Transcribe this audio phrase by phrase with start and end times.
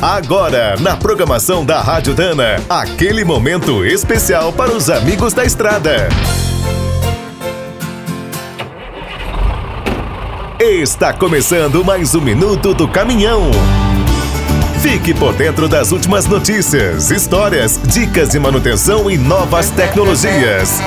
[0.00, 6.08] Agora, na programação da Rádio Dana, aquele momento especial para os amigos da estrada.
[10.60, 13.50] Está começando mais um minuto do caminhão.
[14.82, 20.78] Fique por dentro das últimas notícias, histórias, dicas de manutenção e novas tecnologias.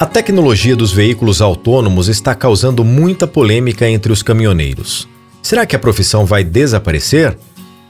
[0.00, 5.08] A tecnologia dos veículos autônomos está causando muita polêmica entre os caminhoneiros.
[5.40, 7.38] Será que a profissão vai desaparecer?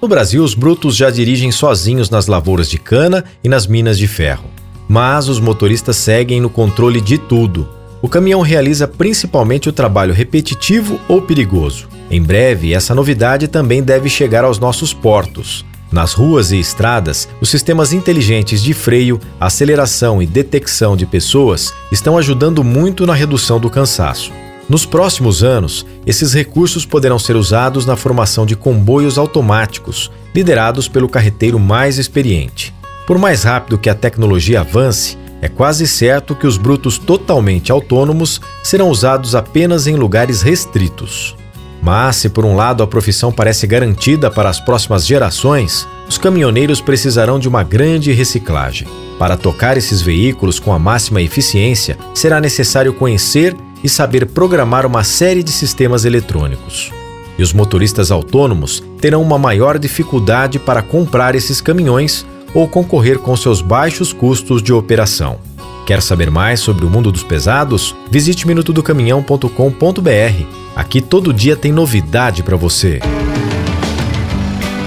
[0.00, 4.08] No Brasil, os brutos já dirigem sozinhos nas lavouras de cana e nas minas de
[4.08, 4.44] ferro.
[4.88, 7.68] Mas os motoristas seguem no controle de tudo.
[8.00, 11.86] O caminhão realiza principalmente o trabalho repetitivo ou perigoso.
[12.10, 15.66] Em breve, essa novidade também deve chegar aos nossos portos.
[15.92, 22.16] Nas ruas e estradas, os sistemas inteligentes de freio, aceleração e detecção de pessoas estão
[22.16, 24.32] ajudando muito na redução do cansaço.
[24.70, 31.08] Nos próximos anos, esses recursos poderão ser usados na formação de comboios automáticos, liderados pelo
[31.08, 32.72] carreteiro mais experiente.
[33.04, 38.40] Por mais rápido que a tecnologia avance, é quase certo que os brutos totalmente autônomos
[38.62, 41.34] serão usados apenas em lugares restritos.
[41.82, 46.80] Mas, se por um lado a profissão parece garantida para as próximas gerações, os caminhoneiros
[46.80, 48.86] precisarão de uma grande reciclagem.
[49.18, 55.04] Para tocar esses veículos com a máxima eficiência, será necessário conhecer e saber programar uma
[55.04, 56.92] série de sistemas eletrônicos.
[57.38, 63.36] E os motoristas autônomos terão uma maior dificuldade para comprar esses caminhões ou concorrer com
[63.36, 65.38] seus baixos custos de operação.
[65.86, 67.96] Quer saber mais sobre o mundo dos pesados?
[68.10, 70.44] Visite minutodocaminhão.com.br.
[70.76, 73.00] Aqui todo dia tem novidade para você.